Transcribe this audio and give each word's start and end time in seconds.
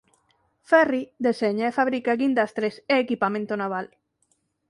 Ferri 0.69 1.01
deseña 1.27 1.65
e 1.67 1.75
fabrica 1.79 2.17
guindastres 2.21 2.75
e 2.93 2.95
equipamento 3.03 3.53
naval. 3.61 3.87